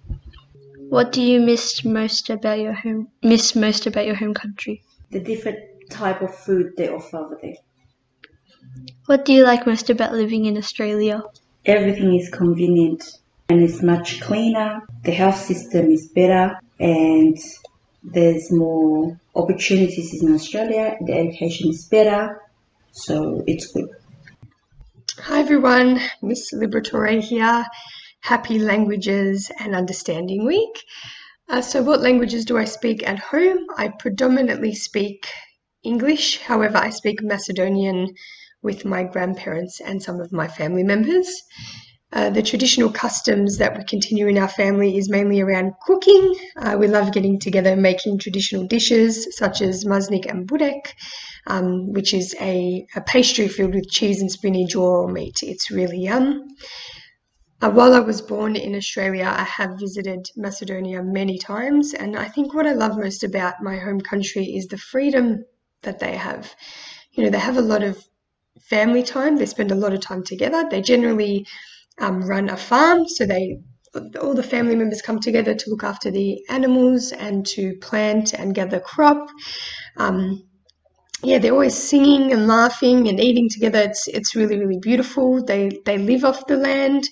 [0.89, 3.09] What do you miss most about your home?
[3.21, 4.83] Miss most about your home country?
[5.11, 7.55] The different type of food they offer over there.
[9.05, 11.23] What do you like most about living in Australia?
[11.65, 13.03] Everything is convenient
[13.49, 14.81] and it's much cleaner.
[15.03, 17.37] The health system is better and
[18.03, 20.95] there's more opportunities in Australia.
[21.01, 22.41] The education is better,
[22.91, 23.89] so it's good.
[25.19, 27.65] Hi everyone, Miss Liberatore here.
[28.19, 30.83] Happy Languages and Understanding Week.
[31.49, 33.65] Uh, so, what languages do I speak at home?
[33.77, 35.27] I predominantly speak
[35.83, 38.13] English, however, I speak Macedonian
[38.61, 41.27] with my grandparents and some of my family members.
[42.13, 46.33] Uh, the traditional customs that we continue in our family is mainly around cooking.
[46.55, 50.93] Uh, we love getting together making traditional dishes such as maznik and burek,
[51.47, 55.43] um, which is a, a, pastry filled with cheese and spinach or meat.
[55.43, 56.47] It's really yum.
[57.61, 62.29] Uh, while I was born in Australia, I have visited Macedonia many times, and I
[62.29, 65.43] think what I love most about my home country is the freedom
[65.81, 66.55] that they have.
[67.11, 68.01] You know, they have a lot of
[68.61, 70.67] family time, they spend a lot of time together.
[70.69, 71.45] They generally
[71.99, 73.57] um, run a farm, so they
[74.21, 78.53] all the family members come together to look after the animals and to plant and
[78.53, 79.29] gather crop.
[79.97, 80.43] Um,
[81.23, 83.79] yeah, they're always singing and laughing and eating together.
[83.79, 85.43] It's it's really really beautiful.
[85.43, 87.09] They they live off the land,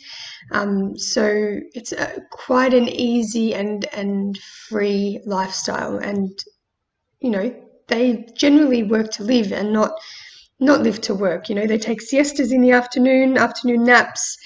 [0.51, 4.37] um, so it's a, quite an easy and and
[4.69, 5.97] free lifestyle.
[5.97, 6.37] And
[7.19, 7.55] you know
[7.87, 9.93] they generally work to live and not
[10.59, 11.49] not live to work.
[11.49, 14.37] You know they take siestas in the afternoon, afternoon naps.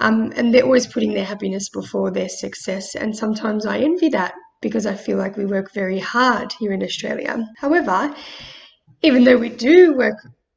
[0.00, 2.94] Um, and they're always putting their happiness before their success.
[2.94, 6.82] And sometimes I envy that because I feel like we work very hard here in
[6.82, 7.46] Australia.
[7.58, 8.14] However,
[9.02, 10.16] even though we do work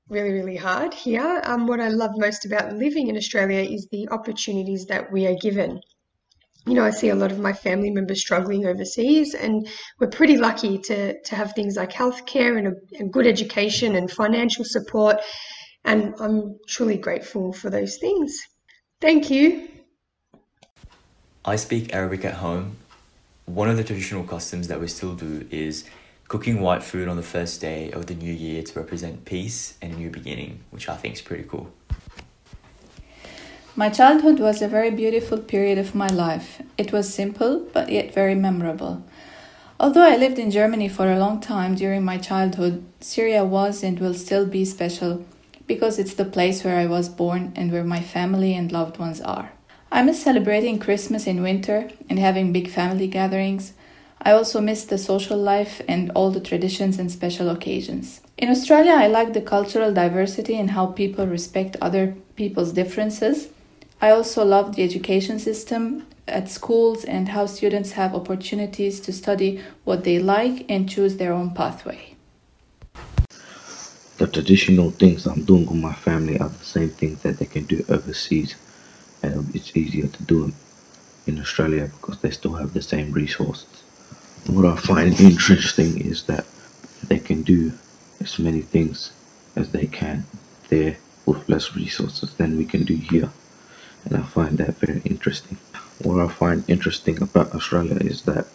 [0.10, 4.08] really, really hard here, um, what I love most about living in Australia is the
[4.10, 5.82] opportunities that we are given.
[6.66, 9.68] You know, I see a lot of my family members struggling overseas, and
[10.00, 14.10] we're pretty lucky to, to have things like healthcare and a, a good education and
[14.10, 15.18] financial support.
[15.86, 18.38] And I'm truly grateful for those things.
[19.00, 19.70] Thank you.
[21.46, 22.78] I speak Arabic at home.
[23.46, 25.86] One of the traditional customs that we still do is
[26.28, 29.94] cooking white food on the first day of the new year to represent peace and
[29.94, 31.72] a new beginning, which I think is pretty cool.
[33.76, 36.60] My childhood was a very beautiful period of my life.
[36.76, 39.04] It was simple, but yet very memorable.
[39.80, 44.00] Although I lived in Germany for a long time during my childhood, Syria was and
[44.00, 45.24] will still be special
[45.68, 49.22] because it's the place where I was born and where my family and loved ones
[49.22, 49.52] are.
[49.92, 53.74] I miss celebrating Christmas in winter and having big family gatherings.
[54.22, 58.22] I also miss the social life and all the traditions and special occasions.
[58.38, 63.50] In Australia, I like the cultural diversity and how people respect other people's differences.
[64.02, 69.62] I also love the education system at schools and how students have opportunities to study
[69.86, 72.17] what they like and choose their own pathway.
[74.18, 77.66] The traditional things I'm doing with my family are the same things that they can
[77.66, 78.56] do overseas,
[79.24, 80.56] and it's easier to do them
[81.28, 83.84] in Australia because they still have the same resources.
[84.48, 86.46] What I find interesting is that
[87.08, 87.74] they can do
[88.22, 89.12] as many things
[89.56, 90.26] as they can
[90.70, 93.30] there with less resources than we can do here.
[94.06, 95.58] And I find that very interesting.
[96.04, 98.48] What I find interesting about Australia is that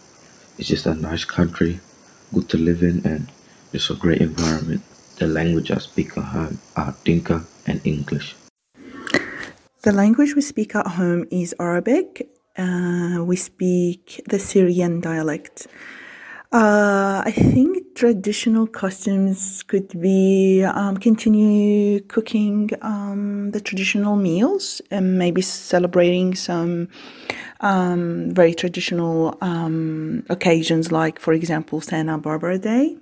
[0.59, 1.81] it's just a nice country.
[2.35, 3.29] good to live in, and
[3.73, 4.83] it's a great environment.
[5.23, 8.35] The language I speak at home are Dinka and English.
[9.83, 12.29] The language we speak at home is Arabic.
[12.59, 15.69] Uh, we speak the Syrian dialect.
[16.51, 25.21] Uh, I think traditional customs could be um, continue cooking um, the traditional meals and
[25.21, 26.89] maybe celebrating some
[27.61, 32.97] um, very traditional um, occasions, like, for example, Santa Barbara Day.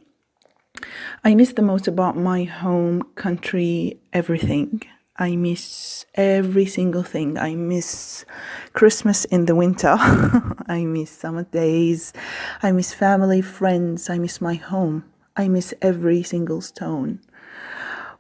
[1.23, 4.83] I miss the most about my home country everything.
[5.19, 7.37] I miss every single thing.
[7.37, 8.25] I miss
[8.73, 9.97] Christmas in the winter.
[10.67, 12.15] I miss summer days.
[12.63, 14.09] I miss family, friends.
[14.09, 15.05] I miss my home.
[15.37, 17.21] I miss every single stone.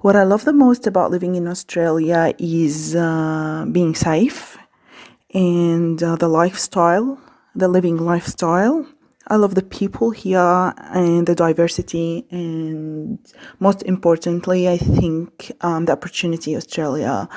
[0.01, 4.59] What I love the most about living in Australia is uh, being safe
[5.33, 7.19] and uh, the lifestyle,
[7.55, 8.87] the living lifestyle.
[9.31, 13.21] I love the people here and the diversity, and
[13.61, 17.29] most importantly, I think um, the opportunity Australia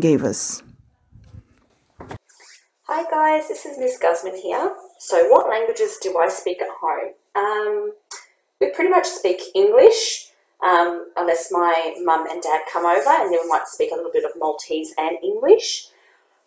[0.00, 0.64] gave us.
[2.88, 4.72] Hi guys, this is Miss Guzman here.
[4.98, 7.12] So, what languages do I speak at home?
[7.36, 7.92] Um,
[8.60, 13.38] we pretty much speak English, um, unless my mum and dad come over, and then
[13.44, 15.86] we might speak a little bit of Maltese and English.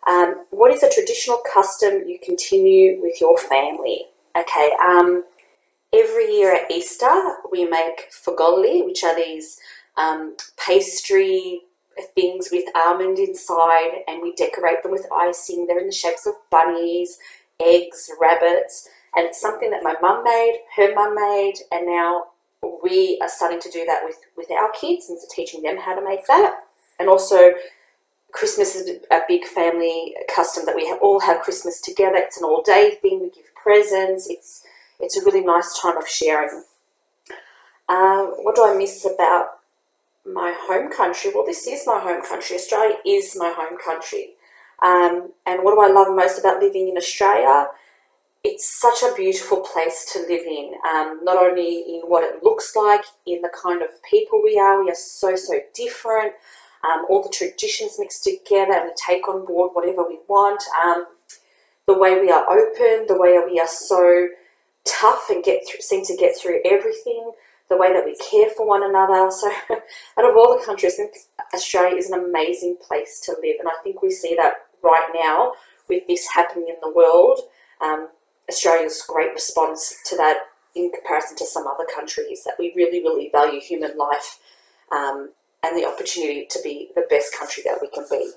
[0.06, 4.08] Um, what is a traditional custom you continue with your family?
[4.36, 5.24] Okay, um,
[5.92, 9.60] every year at Easter we make figolli, which are these
[9.96, 11.60] um, pastry
[12.14, 15.66] things with almond inside, and we decorate them with icing.
[15.66, 17.18] They're in the shapes of bunnies,
[17.60, 22.24] eggs, rabbits, and it's something that my mum made, her mum made, and now
[22.82, 25.94] we are starting to do that with with our kids and so teaching them how
[25.94, 26.60] to make that.
[26.98, 27.52] And also,
[28.32, 32.16] Christmas is a big family custom that we all have Christmas together.
[32.16, 33.20] It's an all day thing.
[33.20, 34.28] We give presents.
[34.28, 34.64] It's
[35.00, 36.62] it's a really nice time of sharing.
[37.88, 39.58] Uh, what do I miss about
[40.24, 41.32] my home country?
[41.34, 42.56] Well, this is my home country.
[42.56, 44.34] Australia is my home country.
[44.80, 47.68] Um, and what do I love most about living in Australia?
[48.44, 52.74] It's such a beautiful place to live in, um, not only in what it looks
[52.74, 54.82] like, in the kind of people we are.
[54.82, 56.32] We are so, so different.
[56.82, 60.62] Um, all the traditions mixed together, and we take on board whatever we want.
[61.86, 64.28] The way we are open, the way we are so
[64.84, 67.32] tough and get through, seem to get through everything,
[67.68, 69.30] the way that we care for one another.
[69.40, 69.50] So,
[70.18, 71.00] out of all the countries,
[71.54, 75.52] Australia is an amazing place to live, and I think we see that right now
[75.88, 77.40] with this happening in the world.
[77.80, 78.08] Um,
[78.48, 80.38] Australia's great response to that
[80.74, 84.38] in comparison to some other countries that we really, really value human life
[84.90, 85.30] um,
[85.62, 88.30] and the opportunity to be the best country that we can be.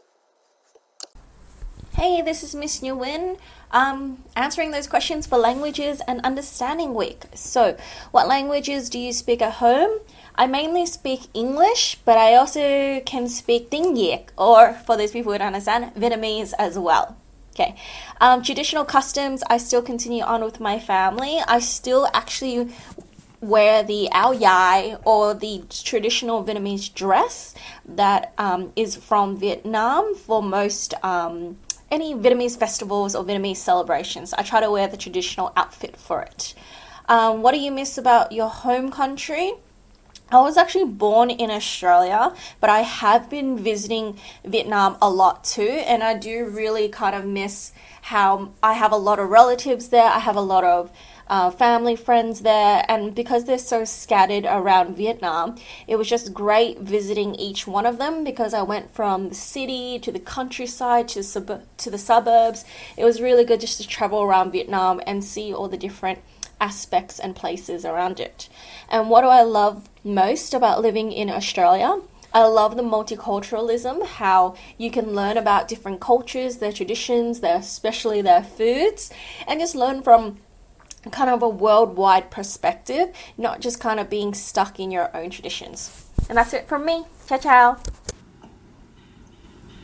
[1.95, 3.38] Hey, this is Miss Nguyen,
[3.71, 7.23] um, answering those questions for Languages and Understanding Week.
[7.34, 7.77] So,
[8.12, 9.99] what languages do you speak at home?
[10.36, 15.31] I mainly speak English, but I also can speak Tiếng Việt, or for those people
[15.31, 17.15] who don't understand, Vietnamese as well.
[17.53, 17.77] Okay,
[18.19, 21.39] um, traditional customs, I still continue on with my family.
[21.47, 22.73] I still actually
[23.39, 27.55] wear the áo dài or the traditional Vietnamese dress
[27.86, 31.55] that um, is from Vietnam for most um,
[31.91, 34.33] any Vietnamese festivals or Vietnamese celebrations.
[34.33, 36.53] I try to wear the traditional outfit for it.
[37.07, 39.53] Um, what do you miss about your home country?
[40.31, 45.83] I was actually born in Australia, but I have been visiting Vietnam a lot too,
[45.85, 50.07] and I do really kind of miss how I have a lot of relatives there.
[50.07, 50.91] I have a lot of
[51.27, 55.55] uh, family, friends there, and because they're so scattered around Vietnam,
[55.88, 59.99] it was just great visiting each one of them because I went from the city
[59.99, 62.65] to the countryside to, sub- to the suburbs.
[62.97, 66.19] It was really good just to travel around Vietnam and see all the different
[66.59, 68.49] aspects and places around it.
[68.89, 72.01] And what do I love most about living in Australia?
[72.33, 78.21] I love the multiculturalism, how you can learn about different cultures, their traditions, their especially
[78.21, 79.09] their foods,
[79.47, 80.39] and just learn from
[81.12, 86.06] kind of a worldwide perspective, not just kind of being stuck in your own traditions.
[86.30, 87.06] And that's it from me.
[87.28, 87.78] Ciao, ciao.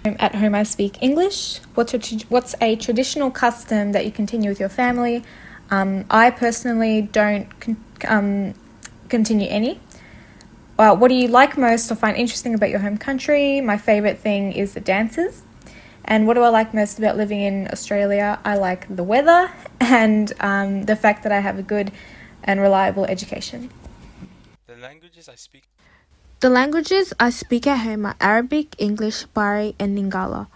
[0.03, 1.59] At home, I speak English.
[1.75, 1.99] What's a,
[2.29, 5.23] what's a traditional custom that you continue with your family?
[5.69, 8.53] Um, I personally don't con- um,
[9.09, 9.79] continue any.
[10.79, 13.61] Uh, what do you like most or find interesting about your home country?
[13.61, 15.43] My favourite thing is the dances.
[16.05, 18.39] And what do I like most about living in Australia?
[18.43, 21.91] I like the weather and um, the fact that I have a good
[22.43, 23.69] and reliable education.
[24.67, 25.63] The languages I speak.
[26.39, 30.47] The languages I speak at home are Arabic, English, Bari, and Lingala.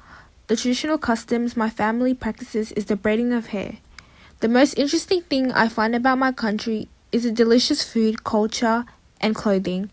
[0.47, 3.77] The traditional customs my family practices is the braiding of hair.
[4.39, 8.85] The most interesting thing I find about my country is the delicious food, culture,
[9.21, 9.91] and clothing.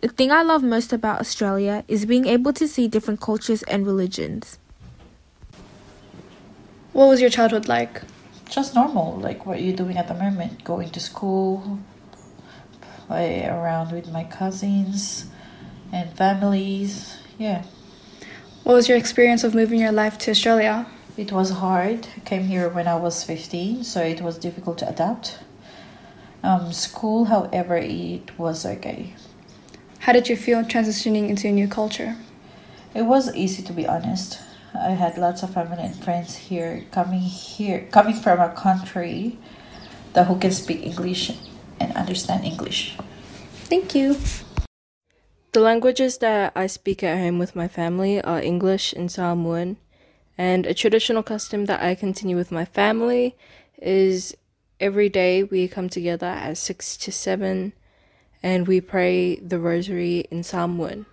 [0.00, 3.86] The thing I love most about Australia is being able to see different cultures and
[3.86, 4.58] religions.
[6.94, 8.02] What was your childhood like?
[8.48, 11.80] Just normal, like what you're doing at the moment going to school,
[13.08, 15.26] play around with my cousins
[15.92, 17.18] and families.
[17.36, 17.64] Yeah.
[18.62, 20.86] What was your experience of moving your life to Australia?
[21.16, 22.06] It was hard.
[22.16, 25.40] I came here when I was 15, so it was difficult to adapt.
[26.44, 29.14] Um, school, however, it was okay.
[29.98, 32.14] How did you feel transitioning into a new culture?
[32.94, 34.38] It was easy to be honest.
[34.74, 39.38] I had lots of family and friends here coming here coming from a country
[40.14, 41.30] that who can speak English
[41.78, 42.96] and understand English.
[43.70, 44.16] Thank you.
[45.52, 49.76] The languages that I speak at home with my family are English and Samoan,
[50.36, 53.36] and a traditional custom that I continue with my family
[53.78, 54.36] is
[54.80, 57.72] every day we come together at 6 to 7
[58.42, 61.06] and we pray the rosary in Samoan.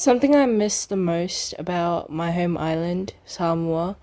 [0.00, 3.98] Something I miss the most about my home island, Samoa,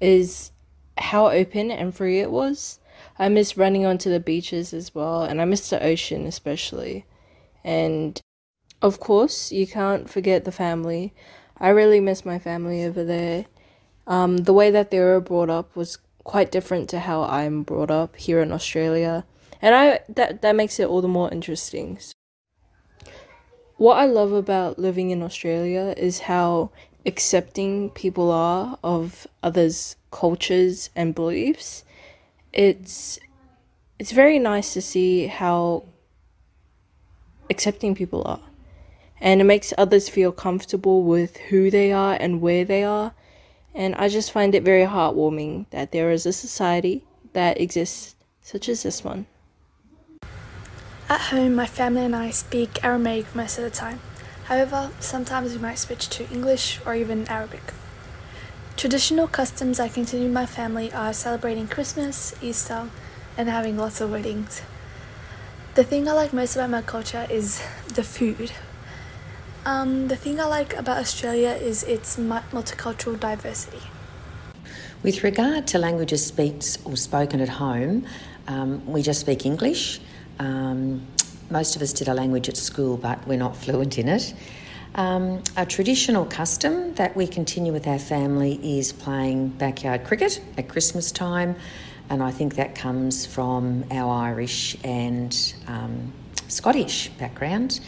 [0.00, 0.52] is
[0.96, 2.78] how open and free it was.
[3.18, 7.04] I miss running onto the beaches as well, and I miss the ocean especially.
[7.64, 8.20] And
[8.80, 11.12] of course, you can't forget the family.
[11.58, 13.46] I really miss my family over there.
[14.06, 17.90] Um, the way that they were brought up was quite different to how I'm brought
[17.90, 19.24] up here in Australia,
[19.60, 21.98] and I that that makes it all the more interesting.
[23.80, 26.70] What I love about living in Australia is how
[27.06, 31.82] accepting people are of others' cultures and beliefs.
[32.52, 33.18] It's
[33.98, 35.84] it's very nice to see how
[37.48, 38.42] accepting people are.
[39.18, 43.14] And it makes others feel comfortable with who they are and where they are.
[43.74, 48.68] And i just find it very heartwarming that there is a society that exists such
[48.68, 49.24] as this one
[51.10, 54.00] at home my family and i speak aramaic most of the time
[54.44, 57.74] however sometimes we might switch to english or even arabic
[58.80, 62.88] Traditional customs I continue in my family are celebrating Christmas, Easter,
[63.36, 64.62] and having lots of weddings.
[65.74, 67.60] The thing I like most about my culture is
[67.94, 68.52] the food.
[69.66, 73.82] Um, the thing I like about Australia is its multicultural diversity.
[75.02, 78.06] With regard to languages speaks or spoken at home,
[78.48, 80.00] um, we just speak English.
[80.40, 81.06] Um,
[81.50, 84.34] most of us did a language at school, but we're not fluent in it.
[84.94, 90.68] Um, a traditional custom that we continue with our family is playing backyard cricket at
[90.68, 91.54] Christmas time,
[92.08, 96.12] and I think that comes from our Irish and um,
[96.48, 97.80] Scottish background.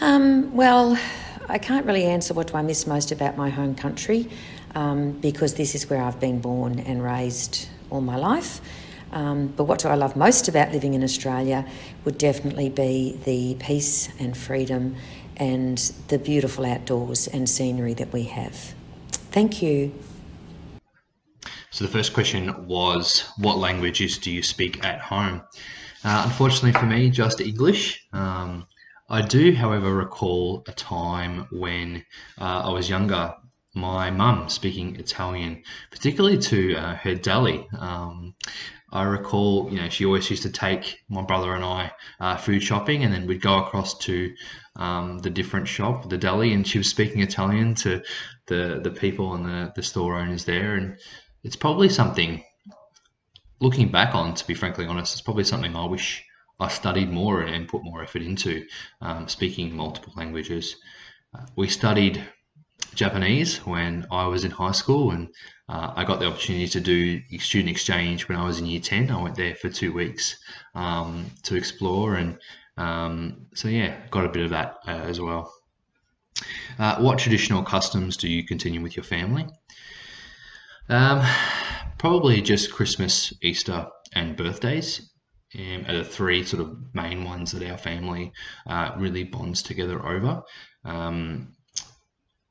[0.00, 0.98] Um, well,
[1.48, 4.30] I can't really answer what do I miss most about my home country
[4.74, 8.60] um, because this is where I've been born and raised all my life.
[9.12, 11.66] Um, but what do I love most about living in Australia
[12.04, 14.96] would definitely be the peace and freedom
[15.36, 15.78] and
[16.08, 18.74] the beautiful outdoors and scenery that we have.
[19.12, 19.92] Thank you.
[21.70, 25.42] So the first question was, what languages do you speak at home?
[26.04, 28.06] Uh, unfortunately for me, just English.
[28.12, 28.66] Um,
[29.10, 32.04] I do, however, recall a time when
[32.40, 33.34] uh, I was younger,
[33.74, 37.68] my mum speaking Italian, particularly to uh, her deli.
[37.78, 38.34] Um,
[38.96, 42.62] I recall, you know, she always used to take my brother and I uh, food
[42.62, 44.34] shopping, and then we'd go across to
[44.76, 48.02] um, the different shop, the deli, and she was speaking Italian to
[48.46, 50.96] the the people and the, the store owners there, and
[51.44, 52.42] it's probably something.
[53.60, 56.24] Looking back on, to be frankly honest, it's probably something I wish
[56.58, 58.66] I studied more and put more effort into
[59.02, 60.76] um, speaking multiple languages.
[61.34, 62.24] Uh, we studied
[62.96, 65.28] Japanese when I was in high school, and
[65.68, 69.10] uh, I got the opportunity to do student exchange when I was in year 10.
[69.10, 70.36] I went there for two weeks
[70.74, 72.38] um, to explore, and
[72.76, 75.52] um, so yeah, got a bit of that uh, as well.
[76.78, 79.46] Uh, what traditional customs do you continue with your family?
[80.88, 81.22] Um,
[81.98, 85.10] probably just Christmas, Easter, and birthdays.
[85.56, 88.32] Um, are the three sort of main ones that our family
[88.66, 90.42] uh, really bonds together over.
[90.84, 91.55] Um,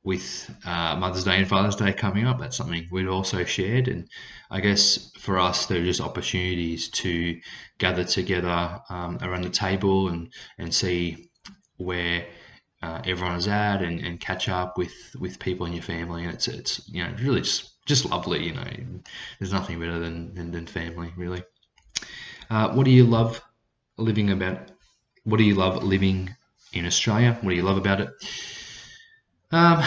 [0.06, 3.88] with uh, Mother's Day and Father's Day coming up, that's something we'd also shared.
[3.88, 4.08] And
[4.52, 7.40] I guess for us, there are just opportunities to
[7.80, 11.32] gather together um, around the table and, and see
[11.78, 12.28] where
[12.84, 16.24] uh, everyone is at and, and catch up with, with people in your family.
[16.24, 18.64] And it's, it's you know, really just, just lovely, you know.
[19.40, 21.44] There's nothing better than, than, than family, really.
[22.52, 23.42] Uh, what do you love
[23.98, 24.70] living about?
[25.24, 26.36] What do you love living
[26.74, 27.40] in Australia?
[27.42, 28.10] What do you love about it?
[29.56, 29.82] Um,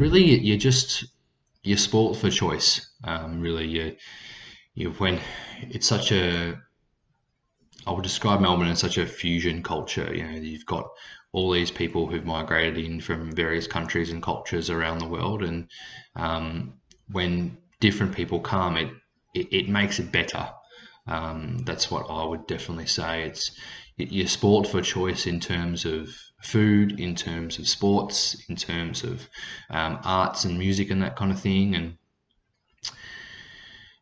[0.00, 1.04] really, you just
[1.62, 2.90] you're sport for choice.
[3.04, 3.96] Um, really, you
[4.74, 5.20] you when
[5.60, 6.58] it's such a
[7.86, 10.12] I would describe Melbourne as such a fusion culture.
[10.12, 10.88] You know, you've got
[11.30, 15.68] all these people who've migrated in from various countries and cultures around the world, and
[16.16, 16.74] um,
[17.12, 18.90] when different people come, it,
[19.34, 20.48] it, it makes it better.
[21.06, 23.22] Um, that's what I would definitely say.
[23.22, 23.52] It's
[23.96, 26.08] you're sport for choice in terms of
[26.40, 29.28] food, in terms of sports, in terms of
[29.70, 31.74] um, arts and music and that kind of thing.
[31.74, 31.96] And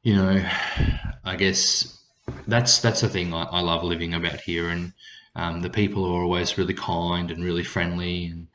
[0.03, 0.43] you know,
[1.25, 1.99] I guess
[2.47, 4.93] that's that's the thing I, I love living about here, and
[5.37, 8.49] um, the people are always really kind and really friendly and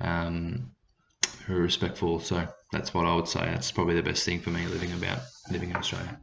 [0.00, 0.70] um,
[1.48, 2.20] are respectful.
[2.20, 3.40] So that's what I would say.
[3.40, 5.20] That's probably the best thing for me living about
[5.50, 6.20] living in Australia.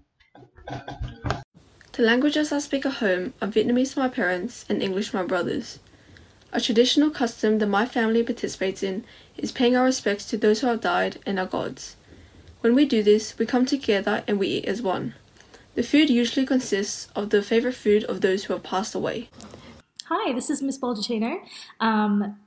[1.94, 5.26] The languages I speak at home are Vietnamese for my parents and English for my
[5.26, 5.80] brothers.
[6.54, 9.04] A traditional custom that my family participates in
[9.36, 11.98] is paying our respects to those who have died and our gods.
[12.62, 15.16] When we do this, we come together and we eat as one.
[15.76, 19.30] The food usually consists of the favorite food of those who have passed away.
[20.06, 21.42] Hi, this is Miss Baldacchino.
[21.82, 22.38] Um,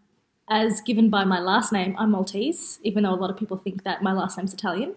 [0.48, 3.84] as given by my last name, I'm Maltese, even though a lot of people think
[3.84, 4.94] that my last name's Italian.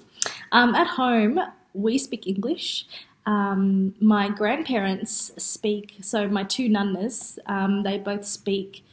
[0.54, 1.38] Um, at home,
[1.74, 2.86] we speak English.
[3.28, 8.86] Um, my grandparents speak, so my two nunnas, um, they both speak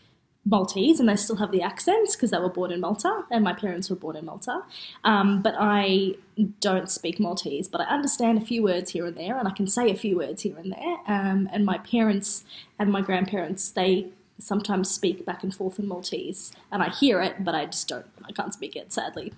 [0.44, 3.54] Maltese and they still have the accents because they were born in Malta and my
[3.54, 4.62] parents were born in Malta.
[5.04, 6.16] Um, but I
[6.60, 9.66] don't speak Maltese, but I understand a few words here and there and I can
[9.66, 10.96] say a few words here and there.
[11.06, 12.44] Um, and my parents
[12.78, 14.08] and my grandparents, they
[14.38, 18.06] sometimes speak back and forth in Maltese and I hear it, but I just don't,
[18.24, 19.32] I can't speak it sadly.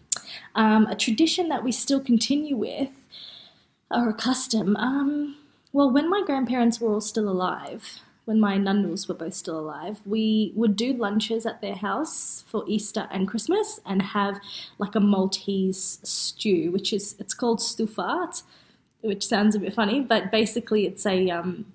[0.55, 2.89] Um, a tradition that we still continue with
[3.91, 5.37] or a custom, um,
[5.72, 10.01] well, when my grandparents were all still alive, when my nunnals were both still alive,
[10.05, 14.41] we would do lunches at their house for Easter and Christmas and have
[14.78, 18.43] like a Maltese stew, which is it's called stufat,
[19.01, 21.66] which sounds a bit funny, but basically it's a um,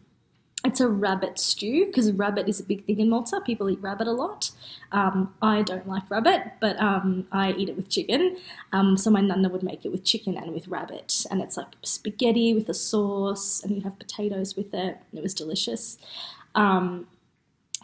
[0.63, 3.41] it's a rabbit stew because rabbit is a big thing in Malta.
[3.41, 4.51] People eat rabbit a lot.
[4.91, 8.37] Um, I don't like rabbit, but um, I eat it with chicken.
[8.71, 11.67] Um, so my nana would make it with chicken and with rabbit, and it's like
[11.83, 14.97] spaghetti with a sauce, and you have potatoes with it.
[15.13, 15.97] It was delicious.
[16.53, 17.07] Um,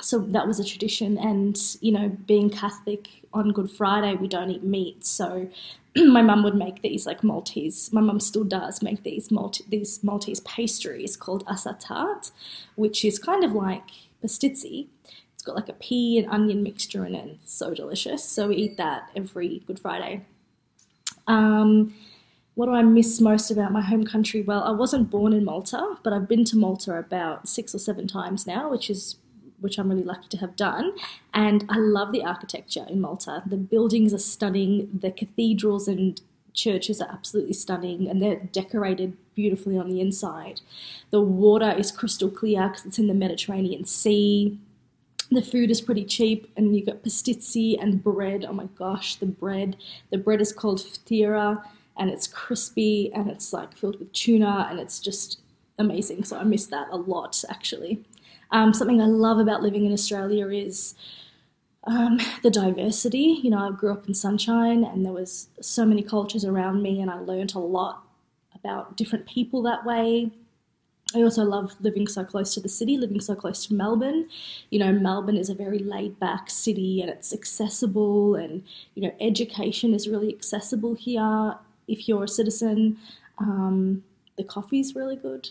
[0.02, 4.50] so that was a tradition, and you know, being Catholic on Good Friday, we don't
[4.50, 5.06] eat meat.
[5.06, 5.50] So
[5.96, 7.92] my mum would make these like Maltese.
[7.92, 12.32] My mum still does make these Maltese these Maltese pastries called qassatat,
[12.76, 13.84] which is kind of like
[14.24, 14.88] pastizzi.
[15.34, 17.40] It's got like a pea and onion mixture in it.
[17.42, 18.24] It's so delicious.
[18.24, 20.26] So we eat that every Good Friday.
[21.26, 21.94] Um,
[22.56, 24.42] what do I miss most about my home country?
[24.42, 28.08] Well, I wasn't born in Malta, but I've been to Malta about six or seven
[28.08, 29.18] times now, which is
[29.60, 30.94] which I'm really lucky to have done.
[31.34, 33.44] And I love the architecture in Malta.
[33.46, 36.22] The buildings are stunning, the cathedrals and
[36.54, 40.62] churches are absolutely stunning, and they're decorated beautifully on the inside.
[41.12, 44.58] The water is crystal clear because it's in the Mediterranean Sea.
[45.30, 48.46] The food is pretty cheap, and you got pastizzi and bread.
[48.48, 49.78] Oh my gosh, the bread!
[50.10, 51.64] The bread is called ftira,
[51.98, 55.40] and it's crispy and it's like filled with tuna, and it's just
[55.78, 56.24] amazing.
[56.24, 58.04] So I miss that a lot, actually.
[58.52, 60.96] Um, something I love about living in Australia is
[61.84, 63.40] um, the diversity.
[63.44, 67.02] You know, I grew up in Sunshine, and there was so many cultures around me,
[67.02, 68.04] and I learned a lot
[68.56, 70.32] about different people that way.
[71.16, 74.28] I also love living so close to the city, living so close to Melbourne.
[74.70, 79.16] You know, Melbourne is a very laid back city and it's accessible, and, you know,
[79.22, 81.56] education is really accessible here
[81.88, 82.98] if you're a citizen.
[83.38, 84.04] Um,
[84.38, 85.50] the coffee's really good.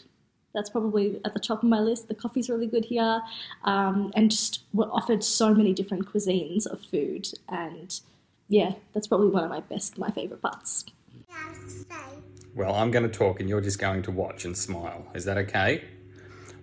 [0.57, 2.09] That's probably at the top of my list.
[2.09, 3.21] The coffee's really good here,
[3.65, 8.01] um, and just we're offered so many different cuisines of food, and
[8.49, 10.87] yeah, that's probably one of my best, my favorite parts.
[12.55, 15.07] Well, I'm going to talk and you're just going to watch and smile.
[15.15, 15.85] Is that okay?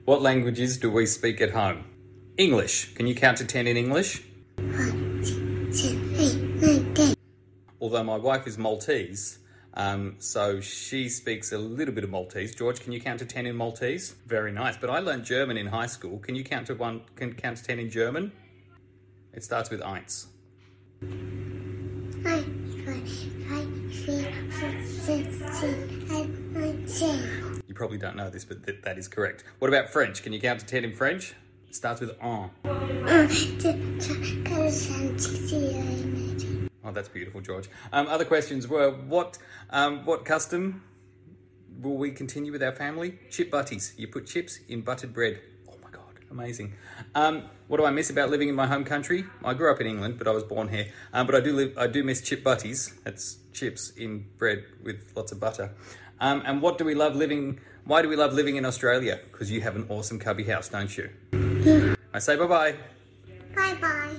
[0.05, 1.83] What languages do we speak at home?
[2.37, 2.95] English.
[2.95, 4.23] Can you count to 10 in English?
[7.79, 9.37] Although my wife is Maltese,
[9.75, 12.53] um, so she speaks a little bit of Maltese.
[12.53, 14.15] George, can you count to 10 in Maltese?
[14.27, 14.77] Very nice.
[14.77, 16.19] But I learned German in high school.
[16.19, 18.31] Can you count to one, can count to 10 in German?
[19.33, 20.27] It starts with eins.
[27.67, 29.43] You probably don't know this, but th- that is correct.
[29.57, 30.21] What about French?
[30.21, 31.33] Can you count to 10 in French?
[31.67, 32.51] It starts with un.
[36.85, 37.69] Oh, that's beautiful, George.
[37.91, 39.37] Um, other questions were what
[39.69, 40.83] um, what custom
[41.81, 43.19] will we continue with our family?
[43.29, 43.93] Chip butties.
[43.97, 45.41] You put chips in buttered bread.
[45.69, 46.73] Oh my god, amazing.
[47.15, 49.25] Um, what do I miss about living in my home country?
[49.43, 50.87] I grew up in England, but I was born here.
[51.13, 51.77] Um, but I do live.
[51.77, 52.93] I do miss chip butties.
[53.03, 55.71] That's chips in bread with lots of butter.
[56.19, 59.19] Um, and what do we love living Why do we love living in Australia?
[59.31, 61.09] Because you have an awesome cubby house, don't you?
[62.13, 62.75] I say bye bye.
[63.55, 64.15] Bye bye.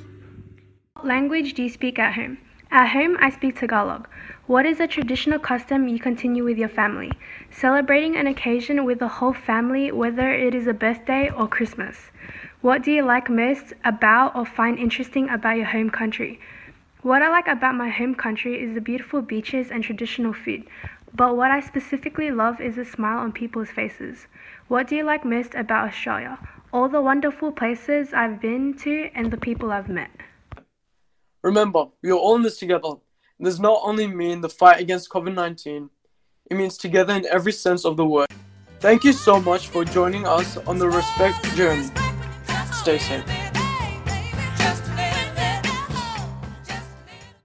[0.95, 2.39] What language do you speak at home?
[2.75, 4.09] At home, I speak Tagalog.
[4.49, 7.13] What is a traditional custom you continue with your family?
[7.49, 12.11] Celebrating an occasion with the whole family, whether it is a birthday or Christmas.
[12.63, 16.41] What do you like most about or find interesting about your home country?
[17.03, 20.65] What I like about my home country is the beautiful beaches and traditional food.
[21.15, 24.27] But what I specifically love is the smile on people's faces.
[24.67, 26.41] What do you like most about Australia?
[26.73, 30.11] All the wonderful places I've been to and the people I've met.
[31.45, 32.95] Remember, we are all in this together.
[33.39, 35.91] It does not only mean the fight against COVID 19,
[36.51, 38.29] it means together in every sense of the word.
[38.81, 41.91] Thank you so much for joining us on the respect journey.
[42.73, 43.44] Stay safe.